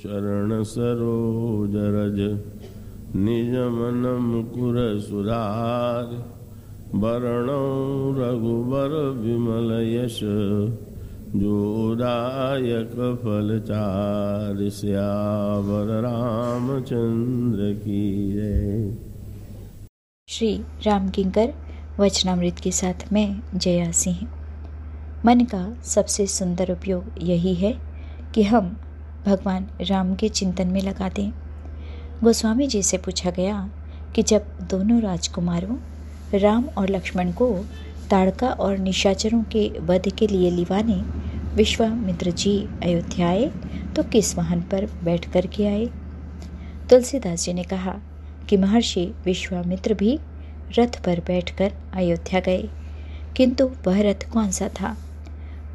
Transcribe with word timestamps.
चरण 0.00 0.62
सरोज 0.62 1.72
रज, 1.76 2.18
निज 3.16 3.54
मन 3.54 4.18
मुकुर 4.22 4.98
सुधार। 5.00 6.04
वरणौ 6.94 7.64
रघुबर 8.12 8.94
विमल 9.18 9.70
यश 9.86 10.20
जोदायक 11.36 13.20
फलचार 13.24 14.68
श्यावर 14.70 16.00
रामचंद्र 16.00 17.72
की 17.72 18.32
जय। 18.32 18.96
श्री 20.28 20.60
राम 20.86 21.08
किंकर 21.08 21.54
वचनामृत 22.00 22.58
के 22.62 22.70
साथ 22.70 23.12
में 23.12 23.40
जया 23.54 23.90
सिंह। 23.90 24.18
मन 25.26 25.40
का 25.40 25.74
सबसे 25.82 26.26
सुंदर 26.26 26.72
उपयोग 26.72 27.04
यही 27.22 27.54
है 27.54 27.78
कि 28.34 28.42
हम 28.42 28.76
भगवान 29.26 29.66
राम 29.80 30.14
के 30.14 30.28
चिंतन 30.28 30.68
में 30.68 30.80
लगा 30.82 31.08
दें। 31.08 31.30
गोस्वामी 32.22 32.66
जी 32.66 32.82
से 32.82 32.98
पूछा 32.98 33.30
गया 33.30 33.68
कि 34.14 34.22
जब 34.22 34.46
दोनों 34.62 35.00
राजकुमारों, 35.02 35.76
राम 36.32 36.64
और 36.78 36.90
लक्ष्मण 36.90 37.32
को 37.32 37.48
ताड़का 38.10 38.48
और 38.48 38.78
निशाचरों 38.78 39.42
के 39.44 39.68
वध 39.80 40.08
के 40.08 40.26
लिए 40.26 40.50
लिवाने, 40.50 41.04
विश्वामित्र 41.54 42.30
जी 42.30 42.58
अयोध्या 42.82 43.28
आए 43.28 43.50
तो 43.96 44.02
किस 44.02 44.36
वाहन 44.38 44.62
पर 44.62 44.86
बैठ 45.04 45.30
कर 45.32 45.46
के 45.46 45.66
आए? 45.66 45.86
तुलसीदास 46.90 47.44
जी 47.44 47.52
ने 47.52 47.64
कहा 47.64 47.98
कि 48.48 48.56
महर्षि 48.56 49.04
विश्वामित्र 49.24 49.94
भी 49.94 50.18
रथ 50.70 51.00
पर 51.04 51.20
बैठकर 51.20 51.72
अयोध्या 51.94 52.40
गए, 52.40 52.68
किंतु 53.36 53.70
वह 53.86 54.00
रथ 54.02 54.30
कौन 54.32 54.50
सा 54.50 54.68
था? 54.80 54.96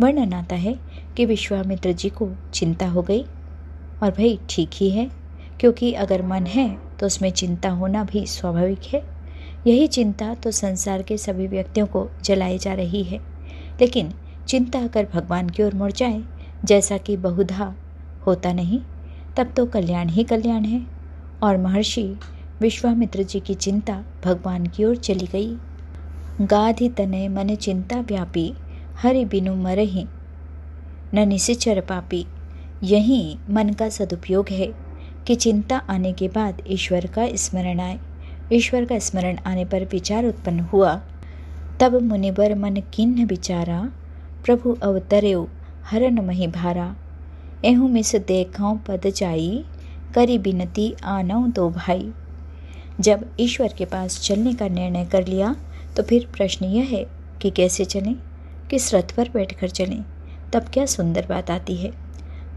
वर्णन 0.02 0.34
आता 0.34 0.56
है 0.56 0.76
कि 1.18 1.26
विश्वामित्र 1.26 1.92
जी 1.92 2.10
को 2.10 2.32
चिंता 2.54 2.88
हो 2.88 3.02
गई। 3.02 3.26
और 4.04 4.12
भाई, 4.12 4.40
ठीक 4.50 4.70
ही 4.74 4.90
है, 4.90 5.12
क्योंकि 5.60 5.94
अगर 5.94 6.22
मन 6.22 6.46
है 6.46 6.78
तो 7.00 7.06
उसमें 7.06 7.30
चिंता 7.30 7.70
होना 7.70 8.04
भी 8.04 8.26
स्वाभाविक 8.26 8.80
है। 8.94 9.04
यही 9.68 9.88
चिंता 9.88 10.34
तो 10.34 10.52
संसार 10.52 11.02
के 11.02 11.18
सभी 11.18 11.48
व्यक्तियों 11.48 11.88
को 11.88 12.10
जलाई 12.24 12.58
जा 12.58 12.74
रही 12.74 13.04
है। 13.04 13.18
लेकिन 13.82 14.14
चिंता 14.48 14.80
अगर 14.80 15.08
भगवान 15.14 15.50
की 15.50 15.64
ओर 15.64 15.74
मुड़ 15.74 15.92
जाए, 15.92 16.24
जैसा 16.66 16.98
कि 16.98 17.18
बहुधा 17.18 17.76
होता 18.28 18.54
नहीं, 18.54 18.80
तब 19.38 19.54
तो 19.58 19.66
कल्याण 19.66 20.10
ही 20.10 20.24
कल्याण 20.24 20.64
है। 20.64 20.88
और 21.44 21.58
महर्षि 21.58 22.16
विश्वामित्र 22.62 23.24
जी 23.24 23.40
की 23.40 23.54
चिंता 23.54 24.04
भगवान 24.26 24.66
की 24.66 24.84
ओर 24.84 24.96
चली 24.96 25.26
गई। 25.26 25.58
गाधि 26.42 26.90
तने 26.90 27.28
मन 27.28 27.56
चिंता 27.56 28.00
व्यापी, 28.00 28.54
हरि 29.02 29.26
बिनु 29.26 29.56
मरही 29.56 30.06
न 31.14 31.28
निशिचर 31.28 31.82
पापी। 31.82 32.26
यही 32.84 33.38
मन 33.50 33.70
का 33.70 33.90
सदुपयोग 33.90 34.50
है 34.50 34.68
कि 35.28 35.36
चिंता 35.36 35.78
आने 35.90 36.12
के 36.14 36.28
बाद 36.28 36.62
ईश्वर 36.68 37.06
का 37.08 37.28
स्मरण 37.36 37.80
आए। 37.80 38.00
ईश्वर 38.54 38.86
का 38.86 39.00
स्मरण 39.00 39.38
आने 39.38 39.66
पर 39.66 39.86
विचार 39.86 40.26
उत्पन्न 40.26 40.60
हुआ। 40.60 40.96
तब 41.80 42.02
मुनिबर 42.02 42.56
मन 42.56 42.76
किन्न 42.94 43.26
विचारा 43.26 43.82
प्रभु 44.46 44.78
अवतरेव 44.84 45.48
हरन 45.84 46.20
मही 46.20 46.48
भारा। 46.48 46.96
एहू 47.66 47.88
मिस 47.88 48.16
देखो 48.16 48.74
पद 48.88 49.10
जाई 49.16 49.64
करी 50.16 50.38
बिनती 50.38 50.94
आनौ 51.04 51.46
दो 51.48 51.70
भाई। 51.70 52.12
जब 53.00 53.26
ईश्वर 53.40 53.74
के 53.78 53.86
पास 53.86 54.20
चलने 54.22 54.54
का 54.54 54.68
निर्णय 54.68 55.06
कर 55.06 55.28
लिया 55.28 55.56
तो 55.98 56.04
फिर 56.04 56.28
प्रश्न 56.38 56.66
यह 56.66 56.84
है 56.84 57.06
कि 57.42 57.50
कैसे 57.50 57.86
चलें? 57.86 58.16
किस 58.70 58.94
रथ 58.94 59.16
पर 59.16 59.30
बैठकर 59.30 59.70
चलें? 59.70 60.04
तब 60.56 60.66
क्या 60.74 60.86
सुंदर 60.86 61.26
बात 61.30 61.50
आती 61.52 61.76
है? 61.76 61.92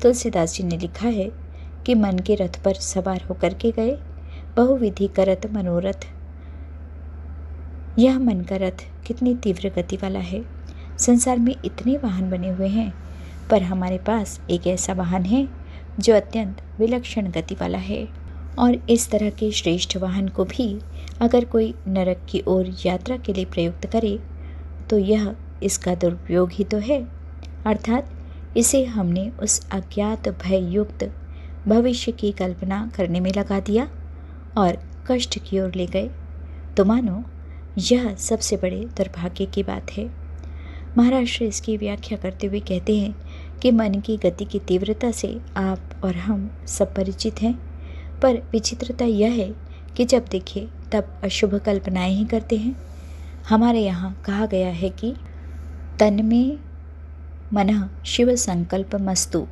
तुलसीदास 0.03 0.55
जी 0.55 0.65
ने 0.65 0.77
लिखा 0.79 1.09
है 1.09 1.31
कि 1.87 1.95
मन 1.95 2.19
के 2.19 2.35
रथ 2.35 2.63
पर 2.65 2.75
सवार 2.75 3.23
होकर 3.23 3.55
के 3.55 3.71
गए। 3.71 3.97
बहुविधि 4.57 5.09
करत 5.09 5.51
मनोरथ। 5.53 6.07
यह 7.99 8.19
मन 8.19 8.41
का 8.41 8.57
रथ 8.57 8.85
कितनी 9.07 9.35
तीव्र 9.35 9.69
गति 9.69 9.97
वाला 9.97 10.19
है। 10.19 10.45
संसार 10.99 11.39
में 11.39 11.55
इतने 11.65 11.97
वाहन 11.97 12.31
बने 12.31 12.51
हुए 12.51 12.69
हैं, 12.69 12.93
पर 13.51 13.63
हमारे 13.63 13.99
पास 13.99 14.41
एक 14.51 14.67
ऐसा 14.67 14.93
वाहन 14.93 15.25
है 15.25 15.49
जो 16.01 16.15
अत्यंत 16.15 16.63
विलक्षण 16.79 17.31
गति 17.31 17.55
वाला 17.55 17.79
है। 17.79 18.09
और 18.59 18.75
इस 18.91 19.11
तरह 19.11 19.31
के 19.31 19.51
श्रेष्ठ 19.51 19.97
वाहन 19.97 20.29
को 20.29 20.45
भी 20.45 20.79
अगर 21.21 21.45
कोई 21.45 21.75
नरक 21.89 22.27
की 22.29 22.45
ओर 22.49 22.75
यात्रा 22.87 23.17
के 23.17 23.33
लिए 23.33 23.45
प्रयुक्त 23.45 23.87
करे 23.87 24.19
तो 24.91 24.99
यह 24.99 25.35
इसका 25.63 25.95
दुरुपयोग 25.95 26.53
ही 26.53 26.65
तो 26.65 26.79
है। 26.79 27.18
अर्थात 27.67 28.11
इसे 28.57 28.85
हमने 28.85 29.31
उस 29.31 29.71
अज्ञात 29.71 30.29
भय 30.29 30.73
युक्त 30.73 31.13
भविष्य 31.69 32.13
की 32.13 32.33
कल्पना 32.33 32.91
करने 32.97 33.21
में 33.21 33.33
लगा 33.33 33.61
दिया 33.61 33.89
और 34.59 34.79
कष्ट 35.07 35.39
की 35.39 35.61
ओर 35.61 35.75
ले 35.75 35.87
गए। 35.87 36.11
तो 36.77 36.85
मानो, 36.85 37.25
यह 37.79 38.15
सबसे 38.15 38.57
बड़े 38.57 38.85
दुर्भाग्य 38.97 39.47
की 39.47 39.63
बात 39.63 39.91
है। 39.91 40.11
महाराष्ट्र 40.99 41.45
इसकी 41.45 41.77
व्याख्या 41.77 42.19
करते 42.19 42.47
हुए 42.47 42.61
कहते 42.61 42.99
हैं 42.99 43.15
कि 43.63 43.71
मन 43.71 43.95
की 43.95 44.17
गति 44.17 44.45
की 44.45 44.59
तीव्रता 44.59 45.11
से 45.11 45.41
आप 45.57 45.81
और 46.05 46.17
हम 46.17 46.51
सब 46.67 46.95
परिचित 46.95 47.43
हैं। 47.43 47.59
पर 48.21 48.35
विचित्रता 48.35 49.05
यह 49.05 49.33
है 49.33 49.55
कि 49.97 50.05
जब 50.05 50.25
देखे, 50.31 50.69
तब 50.93 51.21
अशुभ 51.25 51.55
कल्पनाएँ 51.55 52.15
ही 52.15 52.25
करते 52.25 52.57
हैं। 52.57 52.77
हमारे 53.49 53.81
यहाँ 53.81 54.23
कहा 54.25 54.47
गया 54.47 54.69
है 54.69 54.89
कि 54.89 55.15
तन 55.99 56.25
में 56.25 56.59
मन 57.53 57.89
शिव 58.05 58.35
संकल्प 58.37 58.95
मस्तु 58.95 59.47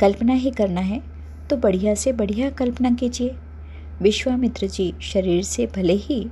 कल्पना 0.00 0.32
ही 0.32 0.50
करना 0.50 0.80
है 0.80 1.00
तो 1.50 1.56
बढ़िया 1.56 1.94
से 1.94 2.12
बढ़िया 2.12 2.50
कल्पना 2.50 2.90
कीजिए। 2.90 3.34
विश्वामित्र 4.02 4.66
जी 4.66 4.92
शरीर 5.02 5.42
से 5.42 5.66
भले 5.66 5.92
ही 5.92 6.26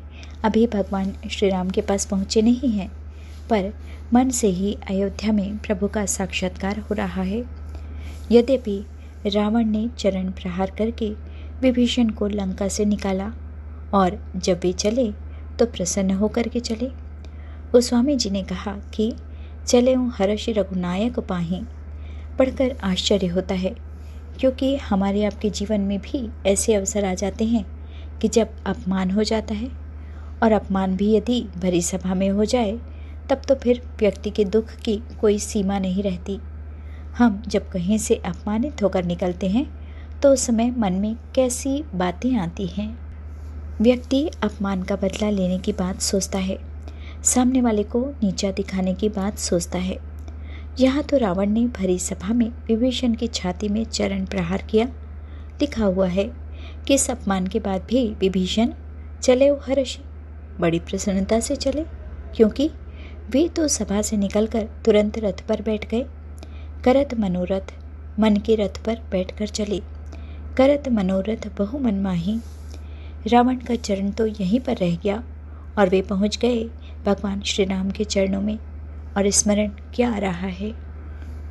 अभी 0.44 0.66
भगवान 0.66 1.12
श्री 1.31 1.48
राम 1.50 1.71
के 1.71 1.81
पास 1.81 2.04
पहुँचे 2.06 2.43
नहीं 2.43 2.69
हैं, 2.69 2.91
पर 3.50 3.72
मन 4.15 4.31
से 4.31 4.48
ही 4.48 4.76
अयोध्या 4.88 5.32
में 5.32 5.59
प्रभु 5.59 5.88
का 5.88 6.04
साक्षात्कार 6.06 6.78
हो 6.81 6.94
रहा 6.94 7.22
है। 7.22 7.44
यद्यपि 8.32 8.84
रावण 9.27 9.65
ने 9.65 9.88
चरण 9.98 10.31
प्रहार 10.32 10.72
करके 10.78 11.10
विभीषण 11.62 12.09
को 12.10 12.28
लंका 12.28 12.69
से 12.69 12.84
निकाला, 12.84 13.32
और 13.94 14.19
जब 14.37 14.60
वे 14.62 14.72
चले 14.72 15.10
तो 15.59 15.66
प्रसन्न 15.66 16.10
होकर 16.10 16.48
के 16.48 16.60
चले। 16.60 16.87
गोस्वामी 17.72 18.16
जी 18.16 18.31
ने 18.31 18.42
कहा 18.42 18.77
कि 18.94 19.12
चले 19.66 19.94
हूँ 19.94 20.12
हर्ष 20.15 20.48
रघुनायक 20.48 21.19
पाही। 21.21 21.62
पढ़कर 22.38 22.76
आश्चर्य 22.84 23.26
होता 23.26 23.54
है, 23.54 23.75
क्योंकि 24.41 24.75
हमारे 24.78 25.25
आपके 25.25 25.50
जीवन 25.50 25.81
में 25.81 25.98
भी 26.00 26.28
ऐसे 26.47 26.75
अवसर 26.75 27.04
आ 27.04 27.15
जाते 27.15 27.44
हैं 27.44 27.65
कि 28.21 28.28
जब 28.28 28.54
अपमान 28.66 29.10
हो 29.10 29.22
जाता 29.22 29.54
है 29.54 29.71
और 30.43 30.53
अपमान 30.53 30.97
भी 30.97 31.15
यदि 31.15 31.43
भरी 31.59 31.82
सभा 31.82 32.15
में 32.15 32.28
हो 32.31 32.44
जाए, 32.44 32.78
तब 33.31 33.43
तो 33.48 33.54
फिर 33.54 33.82
व्यक्ति 33.98 34.31
के 34.31 34.44
दुख 34.47 34.71
की 34.76 34.97
कोई 35.21 35.38
सीमा 35.38 35.78
नहीं 35.78 36.03
रहती। 36.03 36.38
हम 37.19 37.42
जब 37.48 37.69
कहीं 37.69 37.98
से 37.98 38.15
अपमानित 38.16 38.82
होकर 38.82 39.04
निकलते 39.04 39.48
हैं 39.48 39.66
तो 40.21 40.32
उस 40.32 40.47
समय 40.47 40.71
मन 40.71 40.92
में 40.92 41.15
कैसी 41.34 41.82
बातें 41.94 42.34
आती 42.37 42.66
हैं। 42.69 42.88
व्यक्ति 43.81 44.27
अपमान 44.42 44.82
का 44.82 44.97
बदला 44.97 45.31
लेने 45.31 45.59
की 45.59 45.72
बात 45.72 46.00
सोचता 46.00 46.38
है 46.38 46.59
सामने 47.25 47.60
वाले 47.60 47.82
को 47.82 48.00
नीचा 48.22 48.50
दिखाने 48.50 48.94
की 48.94 49.08
बात 49.08 49.38
सोचता 49.38 49.78
है। 49.78 49.97
यहाँ 50.81 51.03
तो 51.03 51.16
रावण 51.16 51.50
ने 51.50 51.66
भरी 51.69 51.98
सभा 51.98 52.34
में 52.34 52.48
विभीषण 52.66 53.14
की 53.14 53.26
छाती 53.26 53.69
में 53.69 53.84
चरण 53.84 54.25
प्रहार 54.25 54.62
किया। 54.62 54.86
लिखा 55.60 55.84
हुआ 55.84 56.06
है 56.06 56.25
कि 56.86 56.94
इस 56.94 57.10
अपमान 57.10 57.47
के 57.47 57.60
बाद 57.60 57.82
भी 57.82 58.06
विभीषण 58.20 58.72
चले 59.22 59.50
वो 59.50 59.60
हर्षि। 59.66 60.03
बड़ी 60.60 60.78
प्रसन्नता 60.78 61.41
से 61.41 61.56
चले, 61.56 61.84
क्योंकि 62.36 62.70
वे 63.30 63.48
तो 63.48 63.69
सभा 63.69 64.03
से 64.03 64.16
निकलकर 64.16 64.69
तुरंत 64.84 65.19
रथ 65.19 65.47
पर 65.48 65.62
बैठ 65.62 65.88
गए। 65.91 66.04
करत 66.84 67.14
मनोरथ 67.14 67.72
मन 68.20 68.36
के 68.36 68.54
रथ 68.54 68.84
पर 68.86 69.00
बैठकर 69.10 69.47
चले। 69.48 69.80
करत 70.56 70.89
मनोरथ 70.89 71.48
बहु 71.59 71.78
मनमाही 71.78 72.39
रावण 73.27 73.56
का 73.59 73.74
चरण 73.77 74.10
तो 74.10 74.27
यहीं 74.27 74.60
पर 74.60 74.77
रह 74.77 74.97
गया 74.97 75.22
और 75.78 75.89
वे 75.89 76.00
पहुँच 76.03 76.39
गए 76.39 76.68
भगवान 77.06 77.41
श्री 77.41 77.64
राम 77.64 77.91
के 77.91 78.04
चरणों 78.04 78.41
में 78.41 78.58
और 79.16 79.30
स्मरण 79.30 79.70
क्या 79.94 80.12
आ 80.12 80.18
रहा 80.18 80.47
है। 80.47 80.72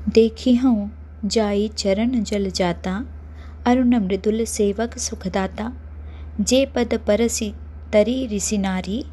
देखी 0.10 0.56
हूँ, 0.56 0.92
जाई 1.26 1.68
चरण 1.68 2.24
जल 2.24 2.50
जाता, 2.50 3.06
अरुण 3.66 3.96
मृदुल 4.00 4.46
सेवक 4.46 4.98
सुखदाता। 4.98 5.74
जे 6.42 6.66
पद 6.66 7.00
परसी 7.08 7.54
तरी 7.94 8.28
ऋषि 8.28 8.58
नारी, 8.58 9.06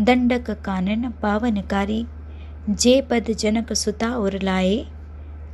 दंडक 0.00 0.50
कानन 0.50 1.10
पावनकारी। 1.22 2.06
जे 2.70 3.00
पद 3.00 3.24
जनक 3.30 3.72
सुता 3.72 4.16
उर 4.16 4.38
लाए, 4.42 4.86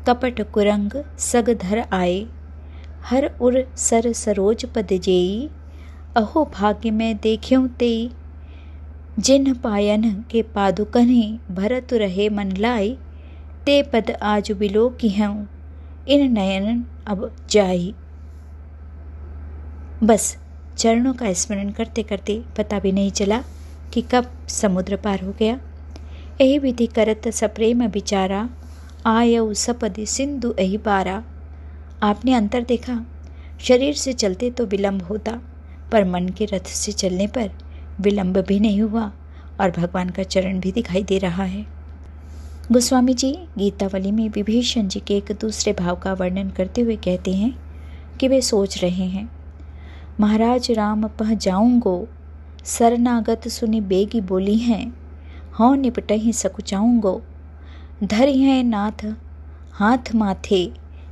कपट 0.09 0.41
कुरंग 0.53 1.05
सग 1.19 1.51
धर 1.51 1.85
आए। 1.93 2.27
हर 3.05 3.31
उर 3.41 3.67
सर 3.77 4.13
सरोज 4.13 4.65
पद 4.65 4.89
जेई, 4.93 5.51
अहो 6.17 6.51
भाग्य 6.55 6.91
में 6.91 7.17
देख्यों 7.17 7.69
तेई। 7.69 8.11
जिन 9.19 9.53
पायन 9.55 10.13
के 10.31 10.41
पादुकन्ही 10.43 11.39
भरत 11.51 11.93
रहे 11.93 12.29
मन 12.29 12.53
लाई, 12.57 12.97
ते 13.67 13.83
पद 13.83 14.11
आज 14.23 14.51
बिलो 14.53 14.89
की 14.91 15.09
हूँ 15.11 15.49
इन 16.09 16.33
नयन 16.33 16.85
अब 17.07 17.31
जा 17.51 17.67
ही 17.67 17.95
बस 20.05 20.37
चरणों 20.79 21.13
का 21.15 21.33
स्मरण 21.33 21.71
करते 21.71 22.03
करते 22.03 22.41
पता 22.57 22.79
भी 22.79 22.93
नहीं 22.93 23.11
चला 23.11 23.43
कि 23.93 24.03
कब 24.03 24.31
समुद्र 24.49 24.97
पार 24.97 25.21
हो 25.21 25.35
गया। 25.39 25.59
यही 26.41 26.59
विधि 26.59 26.87
करत 26.87 27.29
सप्रेम 27.29 27.87
बिचारा, 27.89 28.49
आयऊ 29.07 29.53
सपद 29.55 30.05
सिंधु 30.05 30.55
यही 30.61 30.79
पारा 30.79 31.23
आपने 32.03 32.35
अंतर 32.35 32.63
देखा, 32.63 33.01
शरीर 33.61 33.95
से 33.95 34.13
चलते 34.13 34.51
तो 34.51 34.67
विलंब 34.67 35.03
होता, 35.03 35.41
पर 35.93 36.05
मन 36.05 36.29
के 36.29 36.45
रथ 36.45 36.67
से 36.67 36.93
चलने 36.93 37.27
पर 37.27 37.51
विलंब 38.01 38.39
भी 38.39 38.59
नहीं 38.61 38.81
हुआ 38.83 39.11
और 39.61 39.71
भगवान 39.71 40.11
का 40.11 40.23
चरण 40.23 40.61
भी 40.61 40.73
दिखाई 40.73 41.03
दे 41.03 41.19
रहा 41.19 41.45
है। 41.45 41.67
गोस्वामी 42.73 43.15
जी 43.15 43.33
गीतावली 43.59 44.11
में 44.13 44.29
विभीषण 44.29 44.89
जी 44.89 45.01
के 45.01 45.17
एक 45.17 45.33
दूसरे 45.41 45.73
भाव 45.73 45.97
का 45.97 46.13
वर्णन 46.13 46.51
करते 46.51 46.81
हुए 46.81 46.97
कहते 46.97 47.35
हैं 47.35 47.55
कि 48.21 48.29
वे 48.29 48.41
सोच 48.41 48.83
रहे 48.83 49.07
हैं, 49.07 49.29
महाराज 50.21 50.71
राम 50.71 51.07
पह 51.09 51.35
जाऊंगो 51.35 52.09
सरनागत 52.65 53.49
सुनी 53.49 53.81
बेगी 53.81 54.21
बोली 54.21 54.57
हैं 54.57 54.95
हाँ 55.53 55.77
निपट 55.77 56.13
ही 56.13 56.33
सकुचाऊंगो। 56.33 57.21
धर 58.05 58.29
हैं 58.29 58.63
नाथ, 58.65 59.05
हाथ 59.73 60.15
माथे 60.15 60.63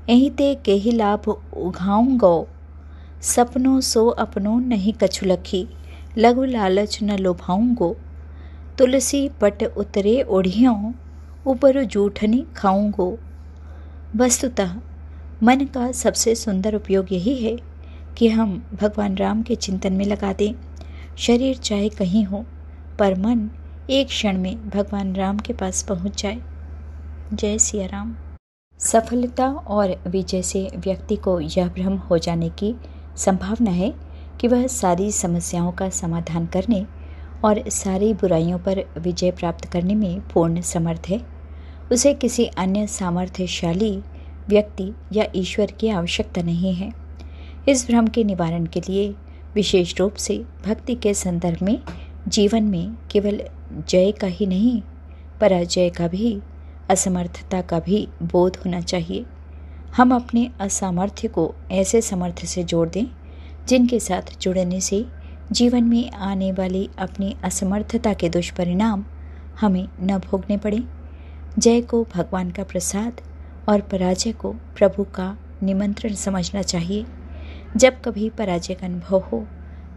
यहीं 0.08 0.30
ते 0.30 0.54
के 0.54 0.72
ही 0.74 0.92
लाभ 0.92 1.28
उघाऊंगो। 1.28 2.48
सपनों 3.22 3.80
सो 3.80 4.06
अपनों 4.08 4.58
नहीं 4.60 4.92
कछु 4.92 5.26
लखी। 5.26 5.66
लघु 6.18 6.44
लालच 6.44 6.98
न 7.02 7.18
लोभाऊंगो। 7.18 7.96
तुलसी 8.78 9.28
पट 9.28 9.62
उतरे 9.62 10.22
ओढ़ियों 10.22 10.92
ऊपर 11.46 11.84
जूठनी 11.84 12.46
खाऊंगो। 12.56 13.18
वस्तुतः, 14.16 14.74
मन 15.42 15.60
का 15.60 15.92
सबसे 15.92 16.34
सुंदर 16.34 16.74
उपयोग 16.74 17.12
यही 17.12 17.34
है 17.34 17.58
कि 18.18 18.28
हम 18.28 18.66
भगवान 18.80 19.16
राम 19.16 19.42
के 19.42 19.54
चिंतन 19.54 19.92
में 19.92 20.04
लगा 20.04 20.32
दें। 20.32 20.54
शरीर 21.18 21.56
चाहे 21.56 21.88
कहीं 21.88 22.24
हो, 22.24 22.44
पर 22.98 23.14
मन 23.14 23.50
एक 23.90 24.06
क्षण 24.06 24.38
में 24.38 24.70
भगवान 24.70 25.14
राम 25.14 25.38
के 25.38 25.52
पास 25.52 25.82
पहुँच 25.82 26.22
जाए। 26.22 26.42
जय 27.32 27.58
सिया 27.58 27.86
राम। 27.86 28.16
सफलता 28.78 29.46
और 29.48 30.04
विजय 30.06 30.42
से 30.42 30.70
व्यक्ति 30.76 31.16
को 31.16 31.40
यह 31.40 31.68
भ्रम 31.68 31.96
हो 31.96 32.18
जाने 32.18 32.48
की 32.48 32.74
संभावना 33.16 33.70
है 33.70 34.09
कि 34.40 34.48
वह 34.48 34.66
सारी 34.66 35.12
समस्याओं 35.12 35.72
का 35.72 35.90
समाधान 35.90 36.46
करने 36.46 36.86
और 37.44 37.68
सारी 37.68 38.14
बुराइयों 38.14 38.58
पर 38.58 38.84
विजय 38.98 39.30
प्राप्त 39.30 39.64
करने 39.64 39.94
में 39.94 40.20
पूर्ण 40.28 40.60
समर्थ 40.60 41.02
है। 41.08 41.20
उसे 41.92 42.14
किसी 42.14 42.46
अन्य 42.46 42.86
सामर्थ्यशाली 42.86 44.02
व्यक्ति 44.48 44.92
या 45.12 45.24
ईश्वर 45.34 45.66
की 45.70 45.88
आवश्यकता 45.88 46.42
नहीं 46.42 46.74
है। 46.74 46.92
इस 47.68 47.86
भ्रम 47.86 48.06
के 48.06 48.24
निवारण 48.24 48.66
के 48.66 48.80
लिए 48.80 49.14
विशेष 49.54 49.98
रूप 49.98 50.14
से 50.14 50.44
भक्ति 50.66 50.94
के 50.94 51.14
संदर्भ 51.14 51.62
में 51.62 51.80
जीवन 52.28 52.62
में 52.62 52.94
केवल 53.10 53.42
जय 53.88 54.12
का 54.12 54.26
ही 54.26 54.46
नहीं, 54.46 54.82
पराजय 55.40 55.90
का 55.90 56.08
भी, 56.08 56.40
असमर्थता 56.90 57.60
का 57.60 57.80
भी 57.80 58.08
बोध 58.22 58.56
होना 58.56 58.80
चाहिए। 58.80 59.24
हम 59.96 60.14
अपने 60.14 60.50
असामर्थ्य 60.60 61.28
को 61.28 61.54
ऐसे 61.70 62.00
समर्थ 62.00 62.44
से 62.44 62.64
जोड़ 62.64 62.88
दें 62.88 63.04
जिनके 63.70 63.98
साथ 64.00 64.38
जुड़ने 64.40 64.80
से 64.80 65.04
जीवन 65.52 65.84
में 65.84 66.10
आने 66.10 66.50
वाली 66.52 66.88
अपनी 66.98 67.34
असमर्थता 67.44 68.12
के 68.12 68.28
दुष्परिणाम 68.28 69.04
हमें 69.60 69.86
न 70.02 70.18
भोगने 70.20 70.56
पड़े। 70.56 70.82
जय 71.58 71.80
को 71.82 72.02
भगवान 72.14 72.50
का 72.50 72.64
प्रसाद 72.64 73.20
और 73.68 73.80
पराजय 73.80 74.32
को 74.32 74.52
प्रभु 74.78 75.04
का 75.14 75.36
निमंत्रण 75.62 76.14
समझना 76.16 76.62
चाहिए। 76.62 77.04
जब 77.76 78.00
कभी 78.04 78.28
पराजय 78.30 78.74
का 78.74 78.86
अनुभव 78.86 79.22
हो 79.32 79.44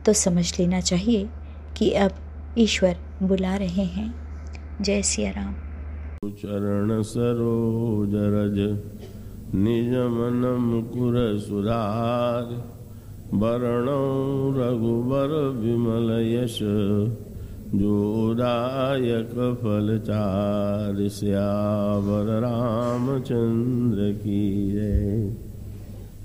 तो 0.06 0.14
समझ 0.14 0.60
लेना 0.60 0.80
चाहिए 0.82 1.30
कि 1.78 1.92
अब 1.98 2.12
ईश्वर 2.58 2.98
बुला 3.24 3.56
रहे 3.56 3.86
हैं। 3.90 4.14
जय 4.82 5.02
सिया 5.02 5.32
राम। 5.32 5.54
चरण 6.32 7.02
सरोज 7.04 8.14
रज, 8.36 8.60
निज 9.56 9.94
मन 10.12 10.46
मुकुर 10.62 11.16
सुधार। 11.40 12.46
वरण 13.32 13.88
रघुबर 14.58 15.32
विमल 15.58 16.10
यश 16.28 16.60
जोदायक 17.76 19.32
फल 19.62 20.00
चार 20.00 21.08
श्यावर 21.08 22.40
रामचंद्र 22.40 24.12
की 24.24 24.72
जय। 24.72 25.43